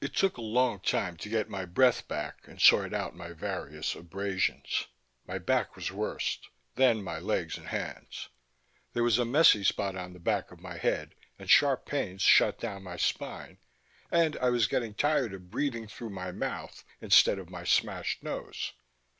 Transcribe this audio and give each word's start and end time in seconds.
It 0.00 0.16
took 0.16 0.36
a 0.36 0.40
long 0.42 0.80
time 0.80 1.16
to 1.18 1.28
get 1.28 1.48
my 1.48 1.64
breath 1.64 2.08
back 2.08 2.38
and 2.48 2.60
sort 2.60 2.92
out 2.92 3.14
my 3.14 3.30
various 3.32 3.94
abrasions. 3.94 4.88
My 5.28 5.38
back 5.38 5.76
was 5.76 5.92
worst 5.92 6.48
then 6.74 7.04
my 7.04 7.20
legs 7.20 7.56
and 7.56 7.68
hands. 7.68 8.30
There 8.94 9.04
was 9.04 9.16
a 9.16 9.24
messy 9.24 9.62
spot 9.62 9.94
on 9.94 10.12
the 10.12 10.18
back 10.18 10.50
of 10.50 10.58
my 10.58 10.76
head 10.76 11.14
and 11.38 11.48
sharp 11.48 11.86
pains 11.86 12.22
shot 12.22 12.58
down 12.58 12.82
my 12.82 12.96
spine, 12.96 13.58
and 14.10 14.36
I 14.38 14.50
was 14.50 14.66
getting 14.66 14.92
tired 14.92 15.32
of 15.32 15.50
breathing 15.52 15.86
through 15.86 16.10
my 16.10 16.32
mouth 16.32 16.82
instead 17.00 17.38
of 17.38 17.48
my 17.48 17.62
smashed 17.62 18.24
nose. 18.24 18.72